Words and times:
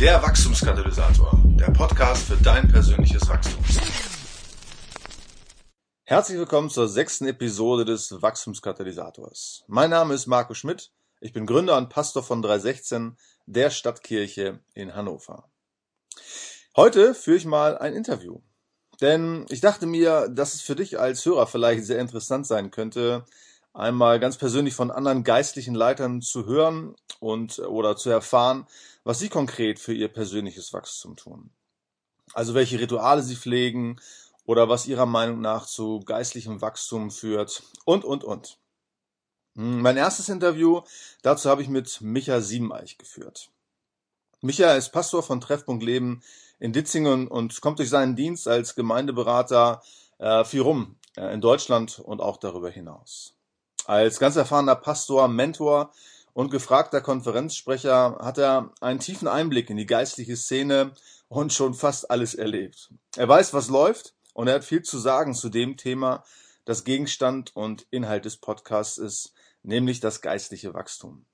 Der 0.00 0.22
Wachstumskatalysator, 0.22 1.38
der 1.44 1.72
Podcast 1.72 2.22
für 2.22 2.36
dein 2.38 2.66
persönliches 2.68 3.28
Wachstum. 3.28 3.62
Herzlich 6.04 6.38
willkommen 6.38 6.70
zur 6.70 6.88
sechsten 6.88 7.26
Episode 7.26 7.84
des 7.84 8.22
Wachstumskatalysators. 8.22 9.62
Mein 9.66 9.90
Name 9.90 10.14
ist 10.14 10.26
Marco 10.26 10.54
Schmidt. 10.54 10.90
Ich 11.20 11.34
bin 11.34 11.44
Gründer 11.44 11.76
und 11.76 11.90
Pastor 11.90 12.22
von 12.22 12.40
316, 12.40 13.18
der 13.44 13.68
Stadtkirche 13.68 14.60
in 14.72 14.94
Hannover. 14.94 15.50
Heute 16.74 17.14
führe 17.14 17.36
ich 17.36 17.44
mal 17.44 17.76
ein 17.76 17.92
Interview. 17.92 18.40
Denn 19.02 19.44
ich 19.50 19.60
dachte 19.60 19.84
mir, 19.84 20.30
dass 20.30 20.54
es 20.54 20.62
für 20.62 20.76
dich 20.76 20.98
als 20.98 21.26
Hörer 21.26 21.46
vielleicht 21.46 21.84
sehr 21.84 21.98
interessant 21.98 22.46
sein 22.46 22.70
könnte, 22.70 23.26
einmal 23.74 24.18
ganz 24.18 24.38
persönlich 24.38 24.72
von 24.72 24.90
anderen 24.90 25.24
geistlichen 25.24 25.74
Leitern 25.74 26.22
zu 26.22 26.46
hören 26.46 26.96
und 27.20 27.58
oder 27.60 27.96
zu 27.96 28.10
erfahren, 28.10 28.66
was 29.04 29.18
sie 29.20 29.28
konkret 29.28 29.78
für 29.78 29.94
ihr 29.94 30.08
persönliches 30.08 30.72
Wachstum 30.72 31.16
tun. 31.16 31.50
Also 32.34 32.54
welche 32.54 32.80
Rituale 32.80 33.22
sie 33.22 33.36
pflegen 33.36 34.00
oder 34.44 34.68
was 34.68 34.86
ihrer 34.86 35.06
Meinung 35.06 35.40
nach 35.40 35.66
zu 35.66 36.00
geistlichem 36.00 36.60
Wachstum 36.60 37.10
führt 37.10 37.62
und, 37.84 38.04
und, 38.04 38.24
und. 38.24 38.58
Hm, 39.54 39.82
mein 39.82 39.96
erstes 39.96 40.28
Interview 40.28 40.80
dazu 41.22 41.48
habe 41.48 41.62
ich 41.62 41.68
mit 41.68 42.00
Micha 42.00 42.40
Siebeneich 42.40 42.98
geführt. 42.98 43.50
Micha 44.40 44.72
ist 44.74 44.90
Pastor 44.90 45.22
von 45.22 45.40
Treffpunkt 45.40 45.84
Leben 45.84 46.22
in 46.58 46.72
Ditzingen 46.72 47.28
und 47.28 47.60
kommt 47.60 47.78
durch 47.78 47.90
seinen 47.90 48.16
Dienst 48.16 48.48
als 48.48 48.74
Gemeindeberater 48.74 49.82
äh, 50.18 50.44
viel 50.44 50.62
rum 50.62 50.96
äh, 51.16 51.34
in 51.34 51.40
Deutschland 51.40 51.98
und 51.98 52.20
auch 52.20 52.36
darüber 52.36 52.70
hinaus. 52.70 53.34
Als 53.86 54.18
ganz 54.18 54.36
erfahrener 54.36 54.76
Pastor, 54.76 55.28
Mentor 55.28 55.92
und 56.40 56.50
gefragter 56.50 57.02
Konferenzsprecher 57.02 58.16
hat 58.18 58.38
er 58.38 58.72
einen 58.80 58.98
tiefen 58.98 59.28
Einblick 59.28 59.68
in 59.68 59.76
die 59.76 59.84
geistliche 59.84 60.38
Szene 60.38 60.92
und 61.28 61.52
schon 61.52 61.74
fast 61.74 62.10
alles 62.10 62.34
erlebt. 62.34 62.90
Er 63.14 63.28
weiß, 63.28 63.52
was 63.52 63.68
läuft 63.68 64.14
und 64.32 64.48
er 64.48 64.54
hat 64.54 64.64
viel 64.64 64.80
zu 64.80 64.98
sagen 64.98 65.34
zu 65.34 65.50
dem 65.50 65.76
Thema, 65.76 66.24
das 66.64 66.84
Gegenstand 66.84 67.54
und 67.54 67.86
Inhalt 67.90 68.24
des 68.24 68.38
Podcasts 68.38 68.96
ist, 68.96 69.34
nämlich 69.62 70.00
das 70.00 70.22
geistliche 70.22 70.72
Wachstum. 70.72 71.26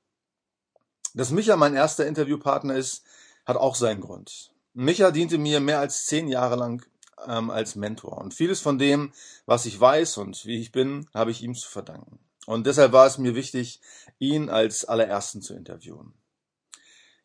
Dass 1.15 1.31
Micha 1.31 1.55
mein 1.55 1.77
erster 1.77 2.05
Interviewpartner 2.05 2.75
ist, 2.75 3.05
hat 3.45 3.57
auch 3.57 3.77
seinen 3.77 4.01
Grund. 4.01 4.51
Micha 4.75 5.13
diente 5.13 5.39
mir 5.39 5.61
mehr 5.61 5.79
als 5.79 6.07
zehn 6.07 6.27
Jahre 6.27 6.57
lang 6.57 6.85
ähm, 7.29 7.51
als 7.51 7.77
Mentor 7.77 8.19
und 8.19 8.35
vieles 8.35 8.61
von 8.61 8.77
dem, 8.77 9.13
was 9.47 9.67
ich 9.67 9.81
weiß 9.81 10.17
und 10.17 10.45
wie 10.47 10.59
ich 10.59 10.73
bin, 10.73 11.09
habe 11.15 11.31
ich 11.31 11.45
ihm 11.45 11.55
zu 11.55 11.69
verdanken. 11.69 12.19
Und 12.47 12.67
deshalb 12.67 12.93
war 12.93 13.07
es 13.07 13.19
mir 13.19 13.35
wichtig, 13.35 13.81
ihn 14.19 14.49
als 14.49 14.85
allerersten 14.85 15.43
zu 15.43 15.55
interviewen. 15.55 16.15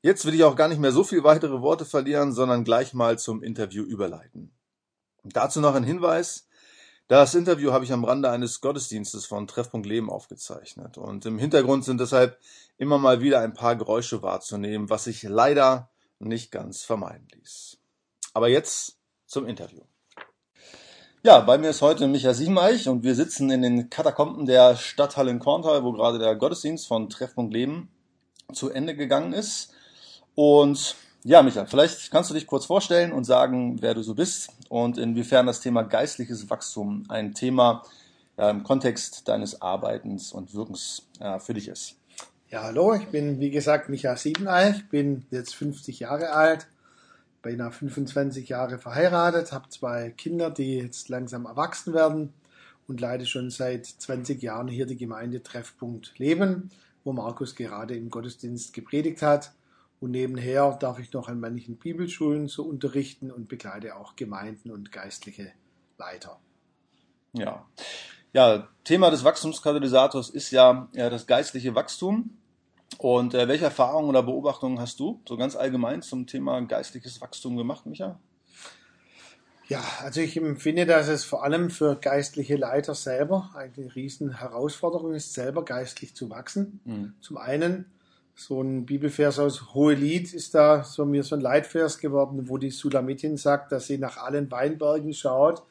Jetzt 0.01 0.25
will 0.25 0.33
ich 0.33 0.43
auch 0.43 0.55
gar 0.55 0.67
nicht 0.67 0.79
mehr 0.79 0.91
so 0.91 1.03
viel 1.03 1.23
weitere 1.23 1.61
Worte 1.61 1.85
verlieren, 1.85 2.33
sondern 2.33 2.63
gleich 2.63 2.93
mal 2.93 3.19
zum 3.19 3.43
Interview 3.43 3.83
überleiten. 3.83 4.51
Dazu 5.23 5.61
noch 5.61 5.75
ein 5.75 5.83
Hinweis. 5.83 6.47
Das 7.07 7.35
Interview 7.35 7.71
habe 7.71 7.85
ich 7.85 7.93
am 7.93 8.03
Rande 8.03 8.31
eines 8.31 8.61
Gottesdienstes 8.61 9.25
von 9.25 9.45
Treffpunkt 9.45 9.85
Leben 9.85 10.09
aufgezeichnet. 10.09 10.97
Und 10.97 11.25
im 11.27 11.37
Hintergrund 11.37 11.85
sind 11.85 11.99
deshalb 11.99 12.39
immer 12.77 12.97
mal 12.97 13.21
wieder 13.21 13.41
ein 13.41 13.53
paar 13.53 13.75
Geräusche 13.75 14.23
wahrzunehmen, 14.23 14.89
was 14.89 15.03
sich 15.03 15.21
leider 15.21 15.91
nicht 16.17 16.51
ganz 16.51 16.83
vermeiden 16.83 17.27
ließ. 17.35 17.77
Aber 18.33 18.47
jetzt 18.47 18.97
zum 19.27 19.45
Interview. 19.45 19.81
Ja, 21.23 21.39
bei 21.39 21.59
mir 21.59 21.69
ist 21.69 21.83
heute 21.83 22.07
Michael 22.07 22.33
Siebeneich 22.33 22.89
und 22.89 23.03
wir 23.03 23.13
sitzen 23.13 23.51
in 23.51 23.61
den 23.61 23.91
Katakomben 23.91 24.47
der 24.47 24.75
Stadthalle 24.75 25.29
in 25.29 25.37
Korntal, 25.37 25.83
wo 25.83 25.91
gerade 25.91 26.17
der 26.17 26.35
Gottesdienst 26.35 26.87
von 26.87 27.11
Treffpunkt 27.11 27.53
Leben 27.53 27.89
zu 28.51 28.71
Ende 28.71 28.95
gegangen 28.95 29.31
ist. 29.31 29.71
Und 30.33 30.95
ja, 31.23 31.43
Michael, 31.43 31.67
vielleicht 31.67 32.09
kannst 32.09 32.31
du 32.31 32.33
dich 32.33 32.47
kurz 32.47 32.65
vorstellen 32.65 33.11
und 33.11 33.25
sagen, 33.25 33.83
wer 33.83 33.93
du 33.93 34.01
so 34.01 34.15
bist 34.15 34.49
und 34.69 34.97
inwiefern 34.97 35.45
das 35.45 35.61
Thema 35.61 35.83
geistliches 35.83 36.49
Wachstum 36.49 37.03
ein 37.07 37.35
Thema 37.35 37.83
ja, 38.39 38.49
im 38.49 38.63
Kontext 38.63 39.27
deines 39.27 39.61
Arbeitens 39.61 40.33
und 40.33 40.55
Wirkens 40.55 41.03
ja, 41.19 41.37
für 41.37 41.53
dich 41.53 41.67
ist. 41.67 41.97
Ja, 42.49 42.63
hallo, 42.63 42.95
ich 42.95 43.09
bin 43.09 43.39
wie 43.39 43.51
gesagt 43.51 43.89
Michael 43.89 44.17
Siebeneich, 44.17 44.89
bin 44.89 45.27
jetzt 45.29 45.53
50 45.53 45.99
Jahre 45.99 46.31
alt, 46.31 46.65
beinahe 47.41 47.71
25 47.71 48.49
Jahre 48.49 48.77
verheiratet, 48.77 49.51
habe 49.51 49.69
zwei 49.69 50.11
Kinder, 50.11 50.49
die 50.49 50.77
jetzt 50.77 51.09
langsam 51.09 51.45
erwachsen 51.45 51.93
werden 51.93 52.33
und 52.87 53.01
leite 53.01 53.25
schon 53.25 53.49
seit 53.49 53.85
20 53.85 54.41
Jahren 54.41 54.67
hier 54.67 54.85
die 54.85 54.97
Gemeinde 54.97 55.43
Treffpunkt 55.43 56.17
Leben, 56.17 56.71
wo 57.03 57.13
Markus 57.13 57.55
gerade 57.55 57.95
im 57.95 58.09
Gottesdienst 58.09 58.73
gepredigt 58.73 59.21
hat. 59.21 59.53
Und 59.99 60.11
nebenher 60.11 60.71
darf 60.79 60.99
ich 60.99 61.13
noch 61.13 61.27
an 61.27 61.39
manchen 61.39 61.77
Bibelschulen 61.77 62.47
so 62.47 62.63
unterrichten 62.63 63.31
und 63.31 63.47
begleite 63.47 63.95
auch 63.95 64.15
Gemeinden 64.15 64.71
und 64.71 64.91
geistliche 64.91 65.51
Leiter. 65.97 66.39
Ja. 67.33 67.65
Ja, 68.33 68.69
Thema 68.83 69.11
des 69.11 69.23
Wachstumskatalysators 69.23 70.29
ist 70.29 70.51
ja, 70.51 70.87
ja 70.93 71.09
das 71.09 71.27
geistliche 71.27 71.75
Wachstum. 71.75 72.37
Und 72.97 73.33
äh, 73.33 73.47
welche 73.47 73.65
Erfahrungen 73.65 74.09
oder 74.09 74.23
Beobachtungen 74.23 74.79
hast 74.79 74.99
du 74.99 75.21
so 75.27 75.37
ganz 75.37 75.55
allgemein 75.55 76.01
zum 76.01 76.27
Thema 76.27 76.61
geistliches 76.61 77.21
Wachstum 77.21 77.57
gemacht, 77.57 77.85
Micha? 77.85 78.19
Ja, 79.67 79.81
also 80.01 80.19
ich 80.19 80.35
empfinde, 80.35 80.85
dass 80.85 81.07
es 81.07 81.23
vor 81.23 81.45
allem 81.45 81.69
für 81.69 81.95
geistliche 81.95 82.57
Leiter 82.57 82.93
selber 82.93 83.51
eine 83.55 83.95
riesen 83.95 84.39
Herausforderung 84.39 85.13
ist, 85.13 85.33
selber 85.33 85.63
geistlich 85.63 86.13
zu 86.13 86.29
wachsen. 86.29 86.81
Mhm. 86.83 87.13
Zum 87.21 87.37
einen 87.37 87.85
so 88.35 88.61
ein 88.61 88.85
Bibelvers 88.85 89.39
aus 89.39 89.73
Hohelied 89.73 90.33
ist 90.33 90.55
da 90.55 90.83
so 90.83 91.05
mir 91.05 91.23
so 91.23 91.35
ein 91.35 91.41
Leitvers 91.41 91.99
geworden, 91.99 92.49
wo 92.49 92.57
die 92.57 92.69
Sulamitin 92.69 93.37
sagt, 93.37 93.71
dass 93.71 93.87
sie 93.87 93.97
nach 93.97 94.17
allen 94.17 94.51
Weinbergen 94.51 95.13
schaut, 95.13 95.63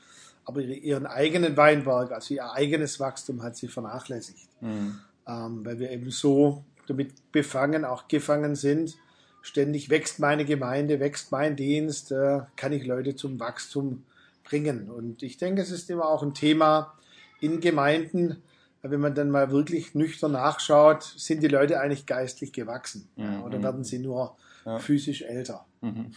aber 0.44 0.62
ihren 0.62 1.06
eigenen 1.06 1.56
Weinberg, 1.56 2.12
also 2.12 2.32
ihr 2.32 2.50
eigenes 2.52 3.00
Wachstum 3.00 3.42
hat 3.42 3.56
sie 3.56 3.68
vernachlässigt. 3.68 4.48
Mhm. 4.62 4.98
Ähm, 5.26 5.64
weil 5.64 5.78
wir 5.78 5.90
eben 5.90 6.10
so 6.10 6.64
damit 6.90 7.32
befangen, 7.32 7.84
auch 7.84 8.08
gefangen 8.08 8.54
sind. 8.54 8.96
Ständig 9.42 9.88
wächst 9.88 10.18
meine 10.18 10.44
Gemeinde, 10.44 11.00
wächst 11.00 11.32
mein 11.32 11.56
Dienst, 11.56 12.12
äh, 12.12 12.40
kann 12.56 12.72
ich 12.72 12.84
Leute 12.84 13.16
zum 13.16 13.40
Wachstum 13.40 14.04
bringen. 14.44 14.90
Und 14.90 15.22
ich 15.22 15.38
denke, 15.38 15.62
es 15.62 15.70
ist 15.70 15.88
immer 15.88 16.06
auch 16.06 16.22
ein 16.22 16.34
Thema 16.34 16.94
in 17.40 17.60
Gemeinden, 17.60 18.42
wenn 18.82 19.00
man 19.00 19.14
dann 19.14 19.30
mal 19.30 19.50
wirklich 19.50 19.94
nüchtern 19.94 20.32
nachschaut, 20.32 21.02
sind 21.02 21.42
die 21.42 21.48
Leute 21.48 21.80
eigentlich 21.80 22.06
geistlich 22.06 22.52
gewachsen 22.52 23.08
mhm. 23.16 23.42
oder 23.42 23.62
werden 23.62 23.84
sie 23.84 23.98
nur 23.98 24.36
ja. 24.64 24.78
physisch 24.78 25.22
älter? 25.22 25.66
Mhm. 25.80 26.12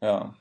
Ja. 0.00 0.34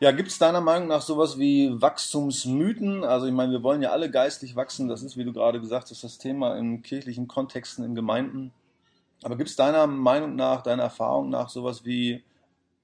Ja, 0.00 0.10
gibt 0.10 0.28
es 0.28 0.38
deiner 0.38 0.60
Meinung 0.60 0.88
nach 0.88 1.02
sowas 1.02 1.38
wie 1.38 1.70
Wachstumsmythen? 1.80 3.04
Also 3.04 3.26
ich 3.26 3.32
meine, 3.32 3.52
wir 3.52 3.62
wollen 3.62 3.82
ja 3.82 3.90
alle 3.90 4.10
geistlich 4.10 4.56
wachsen, 4.56 4.88
das 4.88 5.02
ist, 5.02 5.16
wie 5.16 5.24
du 5.24 5.32
gerade 5.32 5.60
gesagt 5.60 5.90
hast, 5.90 6.02
das 6.02 6.18
Thema 6.18 6.56
in 6.56 6.82
kirchlichen 6.82 7.28
Kontexten, 7.28 7.84
in 7.84 7.94
Gemeinden. 7.94 8.52
Aber 9.22 9.36
gibt 9.36 9.50
es 9.50 9.56
deiner 9.56 9.86
Meinung 9.86 10.34
nach, 10.36 10.62
deiner 10.62 10.82
Erfahrung 10.82 11.30
nach 11.30 11.48
sowas 11.48 11.84
wie 11.84 12.22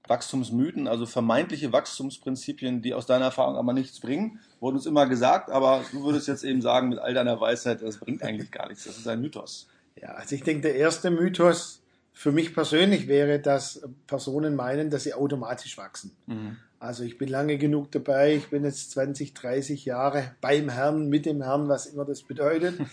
Wachstumsmythen, 0.07 0.89
also 0.89 1.07
vermeintliche 1.07 1.73
Wachstumsprinzipien, 1.73 2.83
die 2.83 2.95
aus 2.95 3.07
deiner 3.07 3.27
Erfahrung 3.27 3.57
aber 3.57 3.73
nichts 3.73 4.01
bringen. 4.01 4.41
Wurde 4.59 4.77
uns 4.77 4.87
immer 4.87 5.07
gesagt, 5.07 5.51
aber 5.51 5.83
du 5.93 6.03
würdest 6.05 6.29
jetzt 6.29 6.45
eben 6.45 6.63
sagen, 6.63 6.89
mit 6.89 6.99
all 6.99 7.15
deiner 7.15 7.41
Weisheit, 7.41 7.83
das 7.83 7.99
bringt 7.99 8.23
eigentlich 8.23 8.51
gar 8.51 8.69
nichts. 8.69 8.85
Das 8.85 8.97
ist 8.97 9.07
ein 9.07 9.21
Mythos. 9.21 9.69
Ja, 10.01 10.11
also 10.11 10.35
ich 10.35 10.43
denke, 10.43 10.63
der 10.63 10.77
erste 10.77 11.11
Mythos 11.11 11.83
für 12.13 12.33
mich 12.33 12.55
persönlich 12.55 13.09
wäre, 13.09 13.39
dass 13.39 13.83
Personen 14.07 14.57
meinen, 14.57 14.91
dass 14.91 15.05
sie 15.05 15.15
automatisch 15.15 15.77
wachsen. 15.77 16.17
Mhm. 16.27 16.57
Also 16.81 17.05
ich 17.05 17.19
bin 17.19 17.29
lange 17.29 17.59
genug 17.59 17.93
dabei, 17.93 18.35
ich 18.37 18.49
bin 18.49 18.65
jetzt 18.65 18.91
20, 18.93 19.35
30 19.35 19.85
Jahre 19.85 20.35
beim 20.41 20.71
Herrn, 20.71 21.11
mit 21.11 21.27
dem 21.27 21.43
Herrn, 21.43 21.69
was 21.69 21.87
immer 21.87 22.05
das 22.05 22.23
bedeutet. 22.23 22.81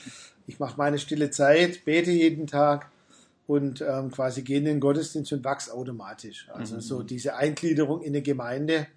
Ich 0.50 0.62
mache 0.62 0.78
meine 0.78 0.98
stille 0.98 1.30
Zeit, 1.30 1.84
bete 1.84 2.10
jeden 2.10 2.48
Tag 2.48 2.90
und 3.48 3.82
ähm, 3.82 4.12
quasi 4.12 4.44
gehen 4.44 4.60
in 4.60 4.76
den 4.76 4.80
Gottesdienst 4.80 5.34
und 5.34 5.44
wachs 5.44 5.70
automatisch. 5.70 6.48
Also 6.54 6.76
mhm. 6.76 6.80
so 6.80 7.04
diese 7.04 7.36
Eingliederung 7.36 8.02
in 8.02 8.14
eine 8.14 8.22
Gemeinde 8.22 8.88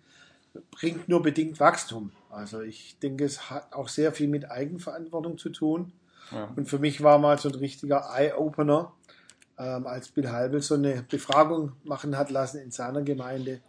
bringt 0.70 1.08
nur 1.08 1.22
bedingt 1.22 1.58
Wachstum. 1.58 2.12
Also 2.30 2.60
ich 2.60 2.96
denke, 3.00 3.24
es 3.24 3.50
hat 3.50 3.72
auch 3.72 3.88
sehr 3.88 4.12
viel 4.12 4.28
mit 4.28 4.48
Eigenverantwortung 4.48 5.38
zu 5.38 5.48
tun. 5.50 5.90
Ja. 6.30 6.52
Und 6.54 6.68
für 6.68 6.78
mich 6.78 7.02
war 7.02 7.18
mal 7.18 7.36
so 7.36 7.48
ein 7.48 7.56
richtiger 7.56 8.10
Eye-Opener, 8.16 8.92
ähm, 9.58 9.88
als 9.88 10.08
Bill 10.08 10.30
Halbel 10.30 10.62
so 10.62 10.74
eine 10.74 11.04
Befragung 11.08 11.72
machen 11.82 12.16
hat 12.16 12.30
lassen 12.30 12.58
in 12.58 12.70
seiner 12.70 13.02
Gemeinde, 13.02 13.60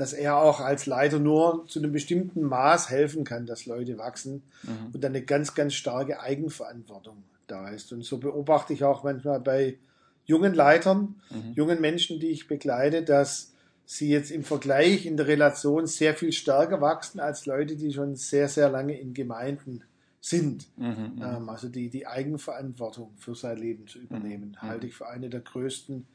dass 0.00 0.14
er 0.14 0.38
auch 0.38 0.60
als 0.60 0.86
Leiter 0.86 1.18
nur 1.18 1.66
zu 1.68 1.78
einem 1.78 1.92
bestimmten 1.92 2.42
Maß 2.42 2.88
helfen 2.88 3.22
kann, 3.22 3.44
dass 3.44 3.66
Leute 3.66 3.98
wachsen 3.98 4.42
mhm. 4.62 4.94
und 4.94 5.04
dann 5.04 5.12
eine 5.12 5.22
ganz, 5.22 5.54
ganz 5.54 5.74
starke 5.74 6.20
Eigenverantwortung 6.20 7.22
da 7.46 7.68
ist. 7.68 7.92
Und 7.92 8.02
so 8.02 8.16
beobachte 8.16 8.72
ich 8.72 8.82
auch 8.82 9.04
manchmal 9.04 9.40
bei 9.40 9.76
jungen 10.24 10.54
Leitern, 10.54 11.16
mhm. 11.28 11.52
jungen 11.54 11.82
Menschen, 11.82 12.18
die 12.18 12.28
ich 12.28 12.48
begleite, 12.48 13.02
dass 13.02 13.52
sie 13.84 14.08
jetzt 14.08 14.30
im 14.30 14.42
Vergleich 14.42 15.04
in 15.04 15.18
der 15.18 15.26
Relation 15.26 15.86
sehr 15.86 16.14
viel 16.14 16.32
stärker 16.32 16.80
wachsen 16.80 17.20
als 17.20 17.44
Leute, 17.44 17.76
die 17.76 17.92
schon 17.92 18.16
sehr, 18.16 18.48
sehr 18.48 18.70
lange 18.70 18.98
in 18.98 19.12
Gemeinden 19.12 19.82
sind. 20.22 20.66
Mhm, 20.78 20.86
mhm. 20.86 21.22
ähm, 21.22 21.48
also 21.50 21.68
die, 21.68 21.90
die 21.90 22.06
Eigenverantwortung 22.06 23.12
für 23.18 23.34
sein 23.34 23.58
Leben 23.58 23.86
zu 23.86 23.98
übernehmen, 23.98 24.56
mhm. 24.62 24.66
halte 24.66 24.86
ich 24.86 24.94
für 24.94 25.08
eine 25.08 25.28
der 25.28 25.40
größten 25.40 26.06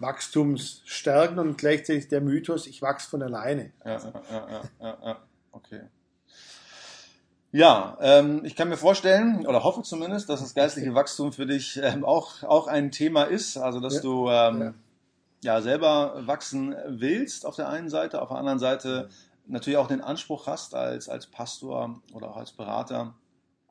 Wachstums 0.00 0.82
stärken 0.84 1.38
und 1.38 1.58
gleichzeitig 1.58 2.08
der 2.08 2.20
Mythos, 2.20 2.66
ich 2.66 2.82
wachse 2.82 3.08
von 3.08 3.22
alleine. 3.22 3.72
Ja, 3.84 3.92
ja, 3.92 4.12
ja, 4.30 4.62
ja, 4.80 4.98
ja. 5.04 5.16
okay. 5.52 5.80
Ja, 7.52 7.98
ähm, 8.00 8.44
ich 8.44 8.54
kann 8.54 8.68
mir 8.68 8.76
vorstellen 8.76 9.44
oder 9.44 9.64
hoffe 9.64 9.82
zumindest, 9.82 10.28
dass 10.28 10.40
das 10.40 10.54
geistliche 10.54 10.94
Wachstum 10.94 11.32
für 11.32 11.46
dich 11.46 11.80
ähm, 11.82 12.04
auch, 12.04 12.44
auch 12.44 12.68
ein 12.68 12.92
Thema 12.92 13.24
ist. 13.24 13.56
Also, 13.56 13.80
dass 13.80 13.96
ja. 13.96 14.00
du 14.02 14.28
ähm, 14.30 14.60
ja. 15.40 15.54
ja. 15.54 15.60
selber 15.60 16.26
wachsen 16.26 16.76
willst 16.86 17.44
auf 17.46 17.56
der 17.56 17.68
einen 17.68 17.88
Seite, 17.88 18.22
auf 18.22 18.28
der 18.28 18.38
anderen 18.38 18.60
Seite 18.60 19.08
natürlich 19.46 19.78
auch 19.78 19.88
den 19.88 20.00
Anspruch 20.00 20.46
hast, 20.46 20.76
als, 20.76 21.08
als 21.08 21.26
Pastor 21.26 22.00
oder 22.12 22.30
auch 22.30 22.36
als 22.36 22.52
Berater, 22.52 23.14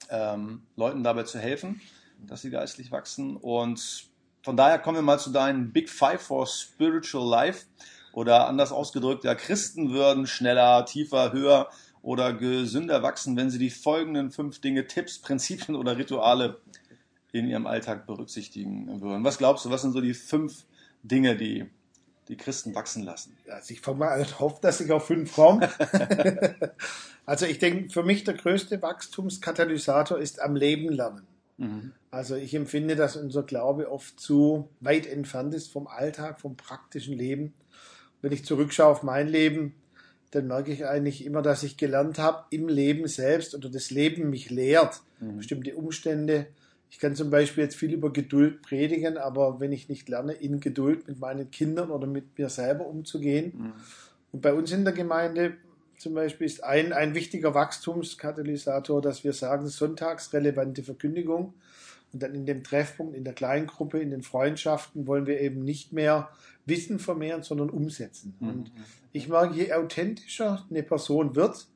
ähm, 0.10 0.64
Leuten 0.76 1.04
dabei 1.04 1.24
zu 1.24 1.40
helfen, 1.40 1.80
dass 2.28 2.42
sie 2.42 2.50
geistlich 2.50 2.92
wachsen. 2.92 3.38
Und 3.38 4.09
von 4.44 4.58
daher 4.58 4.80
kommen 4.80 4.98
wir 4.98 5.02
mal 5.02 5.20
zu 5.20 5.32
deinen 5.32 5.72
Big 5.72 5.90
Five 5.90 6.22
for 6.22 6.48
Spiritual 6.48 7.28
Life. 7.28 7.66
Oder 8.12 8.48
anders 8.48 8.72
ausgedrückt, 8.72 9.24
ja, 9.24 9.36
Christen 9.36 9.92
würden 9.92 10.26
schneller, 10.26 10.86
tiefer, 10.86 11.32
höher 11.32 11.70
oder 12.02 12.34
gesünder 12.34 13.04
wachsen, 13.04 13.38
wenn 13.38 13.50
sie 13.50 13.60
die 13.60 13.70
folgenden 13.70 14.32
fünf 14.32 14.62
Dinge, 14.62 14.88
Tipps, 14.88 15.20
Prinzipien 15.20 15.76
oder 15.76 15.98
Rituale 15.98 16.60
in 17.32 17.48
ihrem 17.48 17.68
Alltag 17.68 18.08
berücksichtigen 18.08 19.02
würden. 19.02 19.24
Was 19.24 19.38
glaubst 19.38 19.66
du, 19.66 19.70
was 19.70 19.84
sind 19.84 19.92
so 19.92 20.02
die 20.02 20.14
fünf 20.14 20.66
Dinge, 21.04 21.36
die 21.36 21.70
die 22.28 22.38
Christen 22.38 22.74
wachsen 22.74 23.04
lassen? 23.04 23.38
Also 23.48 23.74
ich 23.74 23.86
hoffe, 23.86 24.60
dass 24.62 24.82
ich 24.82 24.92
auf 24.92 25.06
fünf 25.06 25.34
komme. 25.34 25.70
also 27.26 27.46
ich 27.46 27.60
denke, 27.60 27.90
für 27.90 28.04
mich 28.04 28.24
der 28.24 28.36
größte 28.36 28.82
Wachstumskatalysator 28.82 30.18
ist 30.18 30.42
am 30.42 30.56
Leben 30.56 30.90
lernen. 30.90 31.28
Mhm. 31.60 31.92
Also 32.10 32.36
ich 32.36 32.56
empfinde, 32.56 32.96
dass 32.96 33.16
unser 33.16 33.44
Glaube 33.44 33.92
oft 33.92 34.20
zu 34.20 34.70
weit 34.80 35.06
entfernt 35.06 35.54
ist 35.54 35.72
vom 35.72 35.88
Alltag, 35.88 36.42
vom 36.42 36.56
praktischen 36.56 37.16
Leben. 37.16 37.54
Wenn 38.22 38.32
ich 38.32 38.46
zurückschaue 38.46 38.88
auf 38.88 39.04
mein 39.04 39.28
Leben, 39.28 39.76
dann 40.32 40.48
merke 40.48 40.72
ich 40.72 40.86
eigentlich 40.86 41.26
immer, 41.26 41.42
dass 41.42 41.64
ich 41.64 41.78
gelernt 41.78 42.18
habe, 42.18 42.46
im 42.50 42.68
Leben 42.68 43.08
selbst 43.08 43.56
oder 43.56 43.70
das 43.70 43.92
Leben 43.92 44.30
mich 44.30 44.50
lehrt, 44.50 45.02
mhm. 45.20 45.38
bestimmte 45.38 45.76
Umstände. 45.76 46.48
Ich 46.92 47.00
kann 47.00 47.16
zum 47.16 47.30
Beispiel 47.30 47.64
jetzt 47.64 47.76
viel 47.76 47.94
über 47.94 48.12
Geduld 48.12 48.62
predigen, 48.62 49.18
aber 49.18 49.60
wenn 49.60 49.72
ich 49.72 49.90
nicht 49.90 50.10
lerne, 50.10 50.34
in 50.34 50.60
Geduld 50.60 51.08
mit 51.08 51.20
meinen 51.20 51.52
Kindern 51.52 51.92
oder 51.92 52.08
mit 52.08 52.38
mir 52.38 52.50
selber 52.50 52.88
umzugehen. 52.88 53.54
Mhm. 53.56 53.74
Und 54.32 54.42
bei 54.42 54.54
uns 54.54 54.72
in 54.72 54.84
der 54.84 54.94
Gemeinde 54.94 55.58
zum 56.00 56.14
Beispiel 56.14 56.48
ist 56.48 56.64
ein, 56.64 56.94
ein 56.94 57.14
wichtiger 57.14 57.54
Wachstumskatalysator, 57.54 59.02
dass 59.02 59.26
wir 59.26 59.34
sagen, 59.34 59.68
sonntagsrelevante 59.68 60.82
Verkündigung. 60.82 61.54
Und 62.14 62.24
dann 62.24 62.34
in 62.34 62.46
dem 62.46 62.64
Treffpunkt, 62.64 63.16
in 63.16 63.26
der 63.26 63.34
Kleingruppe, 63.34 64.00
in 64.00 64.10
den 64.10 64.24
Freundschaften 64.24 65.08
wollen 65.08 65.28
wir 65.28 65.42
eben 65.42 65.62
nicht 65.62 65.92
mehr 65.92 66.30
Wissen 66.66 67.00
vermehren, 67.00 67.44
sondern 67.44 67.70
umsetzen. 67.70 68.34
Mhm. 68.40 68.50
Und 68.50 68.72
ich 69.12 69.28
mag, 69.28 69.54
je 69.54 69.74
authentischer 69.74 70.66
eine 70.70 70.84
Person 70.84 71.36
wird, 71.36 71.68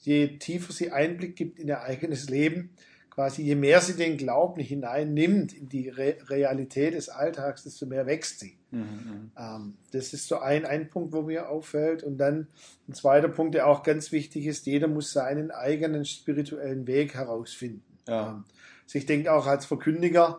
je 0.00 0.38
tiefer 0.38 0.72
sie 0.72 0.90
Einblick 0.90 1.36
gibt 1.36 1.60
in 1.60 1.68
ihr 1.68 1.80
eigenes 1.80 2.28
Leben, 2.28 2.70
quasi 3.18 3.42
je 3.42 3.56
mehr 3.56 3.80
sie 3.80 3.94
den 3.94 4.16
Glauben 4.16 4.60
hineinnimmt 4.60 5.52
in 5.52 5.68
die 5.68 5.88
Re 5.88 6.18
Realität 6.28 6.94
des 6.94 7.08
Alltags, 7.08 7.64
desto 7.64 7.84
mehr 7.84 8.06
wächst 8.06 8.38
sie. 8.38 8.56
Mhm, 8.70 8.80
mhm. 8.80 9.30
ähm, 9.36 9.74
das 9.90 10.12
ist 10.12 10.28
so 10.28 10.38
ein, 10.38 10.64
ein 10.64 10.88
Punkt, 10.88 11.12
wo 11.12 11.22
mir 11.22 11.48
auffällt. 11.48 12.04
Und 12.04 12.18
dann 12.18 12.46
ein 12.86 12.92
zweiter 12.92 13.28
Punkt, 13.28 13.56
der 13.56 13.66
auch 13.66 13.82
ganz 13.82 14.12
wichtig 14.12 14.46
ist, 14.46 14.66
jeder 14.66 14.86
muss 14.86 15.12
seinen 15.12 15.50
eigenen 15.50 16.04
spirituellen 16.04 16.86
Weg 16.86 17.14
herausfinden. 17.14 17.82
Ja. 18.06 18.28
Ähm, 18.28 18.44
also 18.84 18.98
ich 18.98 19.06
denke 19.06 19.32
auch 19.32 19.48
als 19.48 19.66
Verkündiger, 19.66 20.38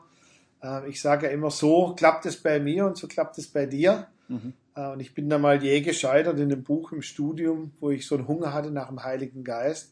äh, 0.64 0.88
ich 0.88 1.02
sage 1.02 1.26
ja 1.26 1.34
immer, 1.34 1.52
so 1.52 1.96
klappt 1.98 2.28
es 2.28 2.38
bei 2.38 2.62
mir 2.62 2.86
und 2.86 2.96
so 2.96 3.10
klappt 3.10 3.38
es 3.40 3.48
bei 3.48 3.66
dir. 3.66 4.08
Mhm. 4.30 4.54
Äh, 4.76 4.94
und 4.94 5.02
ich 5.02 5.14
bin 5.14 5.30
da 5.30 5.38
mal 5.38 5.62
je 5.62 5.82
gescheitert 5.82 6.40
in 6.40 6.50
einem 6.50 6.64
Buch 6.64 6.94
im 6.94 7.02
Studium, 7.02 7.74
wo 7.82 7.90
ich 7.90 8.08
so 8.08 8.16
einen 8.16 8.30
Hunger 8.30 8.54
hatte 8.54 8.72
nach 8.72 8.88
dem 8.88 9.04
Heiligen 9.04 9.44
Geist. 9.44 9.92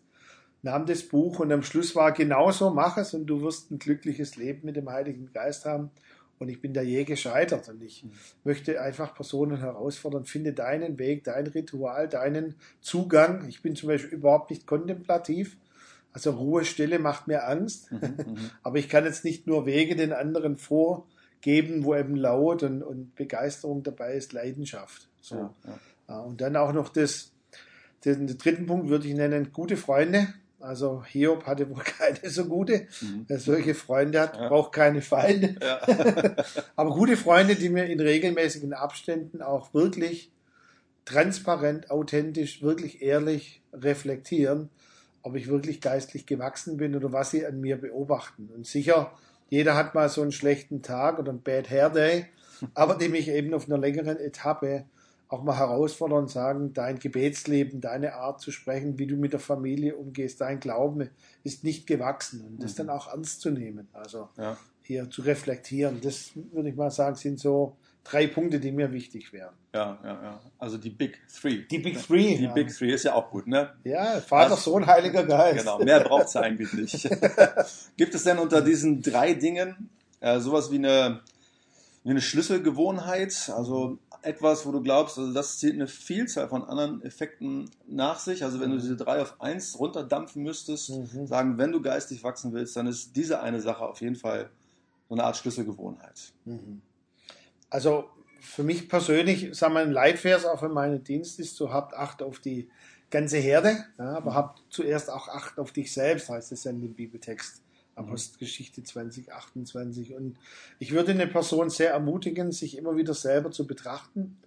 Nahm 0.63 0.85
das 0.85 1.03
Buch 1.03 1.39
und 1.39 1.51
am 1.51 1.61
Schluss 1.61 1.95
war 1.95 2.11
genauso, 2.11 2.71
mach 2.71 2.97
es 2.97 3.13
und 3.13 3.27
du 3.27 3.41
wirst 3.41 3.71
ein 3.71 3.79
glückliches 3.79 4.35
Leben 4.35 4.65
mit 4.65 4.75
dem 4.75 4.89
Heiligen 4.89 5.31
Geist 5.31 5.65
haben. 5.65 5.91
Und 6.39 6.49
ich 6.49 6.61
bin 6.61 6.73
da 6.73 6.81
je 6.81 7.03
gescheitert 7.03 7.67
und 7.69 7.81
ich 7.81 8.03
mhm. 8.03 8.11
möchte 8.43 8.79
einfach 8.79 9.15
Personen 9.15 9.57
herausfordern, 9.57 10.25
finde 10.25 10.53
deinen 10.53 10.99
Weg, 10.99 11.23
dein 11.23 11.47
Ritual, 11.47 12.07
deinen 12.07 12.55
Zugang. 12.79 13.47
Ich 13.47 13.61
bin 13.61 13.75
zum 13.75 13.89
Beispiel 13.89 14.17
überhaupt 14.17 14.51
nicht 14.51 14.67
kontemplativ. 14.67 15.57
Also 16.13 16.31
Ruhe, 16.31 16.63
Stille 16.63 16.99
macht 16.99 17.27
mir 17.27 17.47
Angst. 17.47 17.91
Mhm, 17.91 17.99
mhm. 17.99 18.37
Aber 18.63 18.77
ich 18.77 18.89
kann 18.89 19.05
jetzt 19.05 19.23
nicht 19.23 19.47
nur 19.47 19.65
Wege 19.65 19.95
den 19.95 20.13
anderen 20.13 20.57
vorgeben, 20.57 21.83
wo 21.83 21.95
eben 21.95 22.15
Laut 22.15 22.63
und, 22.63 22.83
und 22.83 23.15
Begeisterung 23.15 23.83
dabei 23.83 24.13
ist, 24.13 24.33
Leidenschaft. 24.33 25.07
So. 25.21 25.35
Ja, 25.35 25.53
ja. 26.07 26.19
Und 26.19 26.41
dann 26.41 26.55
auch 26.55 26.71
noch 26.71 26.89
das, 26.89 27.31
den, 28.05 28.27
den 28.27 28.37
dritten 28.37 28.67
Punkt 28.67 28.89
würde 28.89 29.07
ich 29.07 29.15
nennen, 29.15 29.51
gute 29.51 29.77
Freunde. 29.77 30.27
Also 30.59 31.03
Hiob 31.03 31.45
hatte 31.45 31.69
wohl 31.69 31.83
keine 31.83 32.29
so 32.29 32.45
gute. 32.45 32.87
Mhm. 33.01 33.25
Wer 33.27 33.39
solche 33.39 33.75
Freunde 33.75 34.21
hat, 34.21 34.35
ja. 34.35 34.47
braucht 34.47 34.73
keine 34.73 35.01
Feinde. 35.01 35.55
Ja. 35.61 35.81
Aber 36.75 36.91
gute 36.91 37.17
Freunde, 37.17 37.55
die 37.55 37.69
mir 37.69 37.85
in 37.85 37.99
regelmäßigen 37.99 38.73
Abständen 38.73 39.41
auch 39.41 39.73
wirklich 39.73 40.31
transparent, 41.05 41.89
authentisch, 41.89 42.61
wirklich 42.61 43.01
ehrlich 43.01 43.61
reflektieren, 43.71 44.69
ob 45.21 45.35
ich 45.35 45.47
wirklich 45.47 45.79
geistlich 45.79 46.25
gewachsen 46.25 46.77
bin 46.77 46.95
oder 46.95 47.13
was 47.13 47.31
sie 47.31 47.45
an 47.45 47.61
mir 47.61 47.77
beobachten. 47.77 48.49
Und 48.53 48.65
sicher, 48.65 49.13
jeder 49.49 49.75
hat 49.75 49.95
mal 49.95 50.09
so 50.09 50.21
einen 50.21 50.31
schlechten 50.31 50.81
Tag 50.81 51.19
oder 51.19 51.29
einen 51.31 51.43
Bad 51.43 51.69
Hair 51.69 51.89
Day, 51.91 52.25
aber 52.73 52.95
die 52.95 53.09
mich 53.09 53.29
eben 53.29 53.53
auf 53.53 53.67
einer 53.67 53.77
längeren 53.77 54.17
Etappe 54.17 54.85
auch 55.29 55.43
mal 55.43 55.57
herausfordern 55.57 56.19
und 56.19 56.31
sagen, 56.31 56.73
dein 56.73 56.99
Gebetsleben, 56.99 57.81
deine 57.81 58.13
Art 58.13 58.39
zu 58.39 58.51
sprechen, 58.51 58.97
wie 58.97 59.07
du 59.07 59.15
mit 59.15 59.33
der 59.33 59.39
Familie 59.39 59.95
umgehst, 59.95 60.41
dein 60.41 60.59
Glauben 60.59 61.09
ist 61.43 61.63
nicht 61.63 61.87
gewachsen 61.87 62.45
und 62.45 62.63
das 62.63 62.73
mhm. 62.73 62.77
dann 62.77 62.89
auch 62.91 63.07
ernst 63.11 63.41
zu 63.41 63.51
nehmen, 63.51 63.87
also 63.93 64.29
ja. 64.37 64.57
hier 64.83 65.09
zu 65.09 65.21
reflektieren. 65.21 65.99
Das 66.01 66.31
würde 66.53 66.69
ich 66.69 66.75
mal 66.75 66.91
sagen, 66.91 67.15
sind 67.15 67.39
so 67.39 67.75
drei 68.09 68.27
Punkte, 68.27 68.59
die 68.59 68.71
mir 68.71 68.91
wichtig 68.91 69.33
wären. 69.33 69.53
Ja, 69.73 69.99
ja, 70.03 70.23
ja. 70.23 70.41
Also 70.57 70.77
die 70.77 70.89
Big 70.89 71.19
Three. 71.29 71.63
Die 71.69 71.79
Big 71.79 72.01
Three. 72.01 72.37
Die 72.37 72.43
ja. 72.43 72.53
Big 72.53 72.69
Three 72.69 72.93
ist 72.93 73.03
ja 73.03 73.13
auch 73.13 73.29
gut, 73.29 73.47
ne? 73.47 73.73
Ja, 73.83 74.21
Vater, 74.21 74.51
also, 74.51 74.71
Sohn, 74.71 74.87
Heiliger 74.87 75.23
Geist. 75.23 75.59
Genau, 75.59 75.79
mehr 75.79 75.99
braucht 76.01 76.27
es 76.27 76.35
eigentlich 76.35 76.71
nicht. 76.73 77.09
Gibt 77.97 78.15
es 78.15 78.23
denn 78.23 78.39
unter 78.39 78.61
diesen 78.61 79.01
drei 79.01 79.33
Dingen 79.33 79.89
äh, 80.19 80.39
sowas 80.39 80.71
wie 80.71 80.77
eine, 80.77 81.21
wie 82.03 82.11
eine 82.11 82.21
Schlüsselgewohnheit? 82.21 83.51
Also 83.53 83.99
etwas, 84.21 84.65
wo 84.65 84.71
du 84.71 84.81
glaubst, 84.81 85.17
also 85.17 85.33
das 85.33 85.59
zieht 85.59 85.73
eine 85.73 85.87
Vielzahl 85.87 86.47
von 86.49 86.63
anderen 86.63 87.01
Effekten 87.01 87.69
nach 87.87 88.19
sich. 88.19 88.43
Also 88.43 88.59
wenn 88.59 88.71
du 88.71 88.77
diese 88.77 88.95
drei 88.95 89.21
auf 89.21 89.39
eins 89.41 89.77
runterdampfen 89.79 90.43
müsstest, 90.43 90.89
mhm. 90.89 91.27
sagen, 91.27 91.57
wenn 91.57 91.71
du 91.71 91.81
geistig 91.81 92.23
wachsen 92.23 92.53
willst, 92.53 92.75
dann 92.75 92.87
ist 92.87 93.15
diese 93.15 93.41
eine 93.41 93.61
Sache 93.61 93.85
auf 93.85 94.01
jeden 94.01 94.15
Fall 94.15 94.49
so 95.09 95.15
eine 95.15 95.23
Art 95.23 95.37
Schlüsselgewohnheit. 95.37 96.33
Mhm. 96.45 96.81
Also 97.69 98.05
für 98.39 98.63
mich 98.63 98.89
persönlich, 98.89 99.57
sagen 99.57 99.73
wir, 99.73 99.81
ein 99.81 99.91
Leitvers 99.91 100.45
auch 100.45 100.59
für 100.59 100.69
meinen 100.69 101.03
Dienst 101.03 101.39
ist, 101.39 101.55
so 101.55 101.71
habt 101.71 101.93
Acht 101.93 102.21
auf 102.21 102.39
die 102.39 102.69
ganze 103.09 103.37
Herde, 103.37 103.85
ja, 103.97 104.17
aber 104.17 104.33
habt 104.33 104.61
zuerst 104.69 105.09
auch 105.09 105.27
Acht 105.27 105.59
auf 105.59 105.71
dich 105.71 105.93
selbst, 105.93 106.29
heißt 106.29 106.51
es 106.51 106.63
ja 106.63 106.71
in 106.71 106.81
dem 106.81 106.93
Bibeltext. 106.93 107.61
Apostelgeschichte 107.97 108.83
2028. 108.83 110.13
Und 110.13 110.37
ich 110.79 110.91
würde 110.91 111.11
eine 111.11 111.27
Person 111.27 111.69
sehr 111.69 111.91
ermutigen, 111.91 112.51
sich 112.51 112.77
immer 112.77 112.95
wieder 112.95 113.13
selber 113.13 113.51
zu 113.51 113.67
betrachten, 113.67 114.37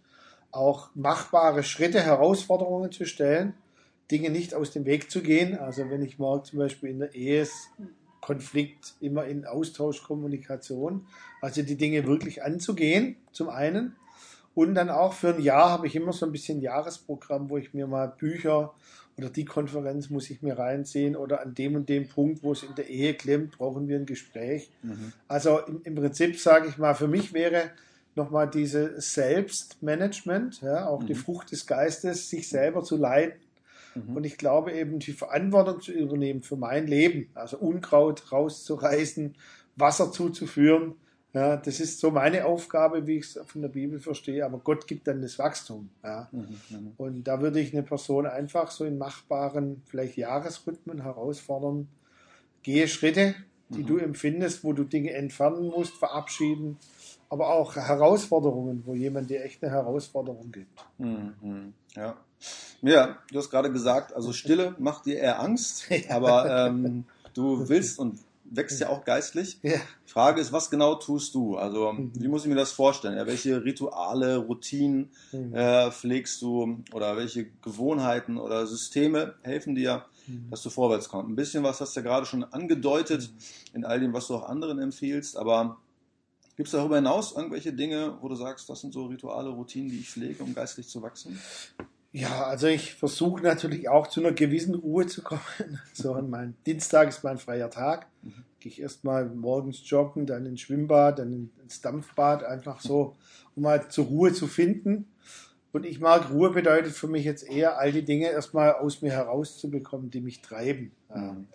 auch 0.50 0.90
machbare 0.94 1.62
Schritte, 1.62 2.00
Herausforderungen 2.00 2.92
zu 2.92 3.04
stellen, 3.06 3.54
Dinge 4.10 4.30
nicht 4.30 4.54
aus 4.54 4.72
dem 4.72 4.84
Weg 4.86 5.10
zu 5.10 5.22
gehen. 5.22 5.58
Also 5.58 5.88
wenn 5.90 6.02
ich 6.02 6.18
mal 6.18 6.42
zum 6.42 6.58
Beispiel 6.58 6.90
in 6.90 6.98
der 6.98 7.14
Ehe 7.14 7.46
Konflikt 8.20 8.94
immer 9.00 9.24
in 9.24 9.46
Austausch, 9.46 10.02
Kommunikation. 10.02 11.06
Also 11.40 11.62
die 11.62 11.76
Dinge 11.76 12.06
wirklich 12.06 12.42
anzugehen, 12.42 13.16
zum 13.32 13.48
einen. 13.48 13.96
Und 14.54 14.74
dann 14.74 14.90
auch 14.90 15.12
für 15.12 15.34
ein 15.34 15.42
Jahr 15.42 15.70
habe 15.70 15.86
ich 15.86 15.96
immer 15.96 16.12
so 16.12 16.26
ein 16.26 16.32
bisschen 16.32 16.60
Jahresprogramm, 16.60 17.50
wo 17.50 17.56
ich 17.56 17.72
mir 17.72 17.86
mal 17.86 18.08
Bücher 18.08 18.74
oder 19.16 19.30
die 19.30 19.44
Konferenz 19.44 20.10
muss 20.10 20.30
ich 20.30 20.42
mir 20.42 20.58
reinziehen 20.58 21.14
oder 21.14 21.42
an 21.42 21.54
dem 21.54 21.74
und 21.76 21.88
dem 21.88 22.08
Punkt, 22.08 22.42
wo 22.42 22.52
es 22.52 22.62
in 22.62 22.74
der 22.74 22.88
Ehe 22.88 23.14
klemmt, 23.14 23.58
brauchen 23.58 23.86
wir 23.86 23.96
ein 23.96 24.06
Gespräch. 24.06 24.70
Mhm. 24.82 25.12
Also 25.28 25.58
im, 25.60 25.82
im, 25.84 25.94
Prinzip 25.94 26.38
sage 26.38 26.68
ich 26.68 26.78
mal, 26.78 26.94
für 26.94 27.08
mich 27.08 27.32
wäre 27.32 27.70
nochmal 28.16 28.48
diese 28.48 29.00
Selbstmanagement, 29.00 30.62
ja, 30.62 30.86
auch 30.88 31.02
mhm. 31.02 31.06
die 31.06 31.14
Frucht 31.14 31.52
des 31.52 31.66
Geistes, 31.66 32.30
sich 32.30 32.48
selber 32.48 32.82
zu 32.82 32.96
leiten 32.96 33.40
Mhm. 33.94 34.16
Und 34.16 34.24
ich 34.24 34.38
glaube 34.38 34.72
eben, 34.72 34.98
die 34.98 35.12
Verantwortung 35.12 35.80
zu 35.80 35.92
übernehmen 35.92 36.42
für 36.42 36.56
mein 36.56 36.86
Leben, 36.86 37.30
also 37.34 37.58
Unkraut 37.58 38.32
rauszureißen, 38.32 39.34
Wasser 39.76 40.12
zuzuführen, 40.12 40.94
ja, 41.32 41.56
das 41.56 41.78
ist 41.78 42.00
so 42.00 42.10
meine 42.10 42.44
Aufgabe, 42.44 43.06
wie 43.06 43.18
ich 43.18 43.36
es 43.36 43.40
von 43.46 43.62
der 43.62 43.68
Bibel 43.68 44.00
verstehe. 44.00 44.44
Aber 44.44 44.58
Gott 44.58 44.86
gibt 44.86 45.06
dann 45.06 45.22
das 45.22 45.38
Wachstum. 45.38 45.90
Ja. 46.02 46.28
Mhm, 46.32 46.46
mhm. 46.70 46.92
und 46.96 47.24
da 47.24 47.40
würde 47.40 47.60
ich 47.60 47.72
eine 47.72 47.84
Person 47.84 48.26
einfach 48.26 48.70
so 48.70 48.84
in 48.84 48.98
machbaren, 48.98 49.82
vielleicht 49.86 50.16
Jahresrhythmen 50.16 51.02
herausfordern. 51.02 51.88
Gehe 52.62 52.88
Schritte, 52.88 53.34
die 53.68 53.82
mhm. 53.82 53.86
du 53.86 53.98
empfindest, 53.98 54.64
wo 54.64 54.72
du 54.72 54.82
Dinge 54.82 55.12
entfernen 55.12 55.68
musst, 55.68 55.94
verabschieden, 55.94 56.78
aber 57.28 57.50
auch 57.50 57.76
Herausforderungen, 57.76 58.82
wo 58.84 58.94
jemand 58.94 59.30
dir 59.30 59.44
echt 59.44 59.62
eine 59.62 59.72
Herausforderung 59.72 60.50
gibt. 60.50 60.84
Mhm. 60.98 61.74
Ja. 61.94 62.16
Ja, 62.82 63.18
du 63.30 63.38
hast 63.38 63.50
gerade 63.50 63.70
gesagt, 63.70 64.14
also 64.14 64.32
Stille 64.32 64.74
macht 64.78 65.06
dir 65.06 65.18
eher 65.18 65.40
Angst, 65.40 65.84
aber 66.08 66.66
ähm, 66.66 67.04
du 67.34 67.68
willst 67.68 67.98
und 67.98 68.18
wächst 68.50 68.80
ja 68.80 68.88
auch 68.88 69.04
geistlich. 69.04 69.58
Ja. 69.62 69.78
Frage 70.06 70.40
ist, 70.40 70.52
was 70.52 70.70
genau 70.70 70.96
tust 70.96 71.34
du? 71.34 71.56
Also, 71.56 71.94
wie 72.14 72.28
muss 72.28 72.42
ich 72.42 72.48
mir 72.48 72.56
das 72.56 72.72
vorstellen? 72.72 73.16
Ja, 73.16 73.26
welche 73.26 73.64
Rituale, 73.64 74.36
Routinen 74.38 75.10
Mhm. 75.32 75.54
äh, 75.54 75.90
pflegst 75.90 76.42
du 76.42 76.82
oder 76.92 77.16
welche 77.16 77.46
Gewohnheiten 77.62 78.36
oder 78.38 78.66
Systeme 78.66 79.34
helfen 79.42 79.74
dir, 79.74 80.04
Mhm. 80.26 80.50
dass 80.50 80.62
du 80.62 80.70
vorwärts 80.70 81.08
kommst? 81.08 81.30
Ein 81.30 81.36
bisschen 81.36 81.62
was 81.62 81.80
hast 81.80 81.94
du 81.96 82.00
ja 82.00 82.04
gerade 82.06 82.26
schon 82.26 82.44
angedeutet 82.44 83.30
in 83.72 83.84
all 83.84 84.00
dem, 84.00 84.12
was 84.12 84.26
du 84.26 84.34
auch 84.34 84.48
anderen 84.48 84.78
empfiehlst, 84.80 85.36
aber 85.36 85.78
gibt 86.56 86.66
es 86.68 86.72
darüber 86.72 86.96
hinaus 86.96 87.32
irgendwelche 87.32 87.72
Dinge, 87.72 88.18
wo 88.20 88.28
du 88.28 88.34
sagst, 88.34 88.68
das 88.68 88.80
sind 88.80 88.92
so 88.92 89.06
Rituale, 89.06 89.48
Routinen, 89.50 89.90
die 89.90 90.00
ich 90.00 90.10
pflege, 90.10 90.42
um 90.42 90.54
geistlich 90.54 90.88
zu 90.88 91.00
wachsen? 91.02 91.40
Ja, 92.12 92.44
also 92.44 92.66
ich 92.66 92.94
versuche 92.94 93.42
natürlich 93.42 93.88
auch 93.88 94.08
zu 94.08 94.20
einer 94.20 94.32
gewissen 94.32 94.74
Ruhe 94.74 95.06
zu 95.06 95.22
kommen. 95.22 95.40
So 95.92 96.14
an 96.14 96.28
mein 96.28 96.56
Dienstag 96.66 97.08
ist 97.08 97.22
mein 97.22 97.38
freier 97.38 97.70
Tag. 97.70 98.06
Gehe 98.58 98.72
ich 98.72 98.80
erstmal 98.80 99.26
morgens 99.26 99.88
joggen, 99.88 100.26
dann 100.26 100.44
ins 100.44 100.60
Schwimmbad, 100.60 101.20
dann 101.20 101.50
ins 101.62 101.80
Dampfbad, 101.80 102.42
einfach 102.42 102.80
so, 102.80 103.16
um 103.54 103.62
mal 103.62 103.88
zur 103.88 104.06
Ruhe 104.06 104.32
zu 104.32 104.48
finden. 104.48 105.06
Und 105.72 105.86
ich 105.86 106.00
mag, 106.00 106.30
Ruhe 106.30 106.50
bedeutet 106.50 106.92
für 106.92 107.06
mich 107.06 107.24
jetzt 107.24 107.48
eher, 107.48 107.78
all 107.78 107.92
die 107.92 108.04
Dinge 108.04 108.28
erstmal 108.30 108.74
aus 108.74 109.02
mir 109.02 109.12
herauszubekommen, 109.12 110.10
die 110.10 110.20
mich 110.20 110.42
treiben. 110.42 110.90
Ähm, 111.14 111.46